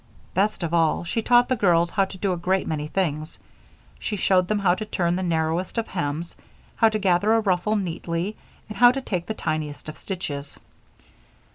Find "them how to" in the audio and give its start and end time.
4.47-4.83